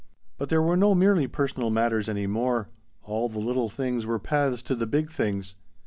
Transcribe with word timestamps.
But 0.39 0.49
there 0.49 0.63
were 0.63 0.75
no 0.75 0.95
merely 0.95 1.27
personal 1.27 1.69
matters 1.69 2.09
any 2.09 2.25
more. 2.25 2.69
All 3.03 3.29
the 3.29 3.37
little 3.37 3.69
things 3.69 4.03
were 4.03 4.17
paths 4.17 4.63
to 4.63 4.73
the 4.73 4.87
big 4.87 5.11
things. 5.11 5.53